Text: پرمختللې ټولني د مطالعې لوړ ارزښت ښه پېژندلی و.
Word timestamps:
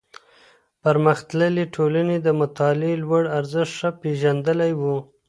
پرمختللې 0.83 1.65
ټولني 1.75 2.17
د 2.21 2.27
مطالعې 2.41 2.95
لوړ 3.03 3.23
ارزښت 3.37 3.73
ښه 3.77 3.89
پېژندلی 4.01 4.71
و. 4.79 4.81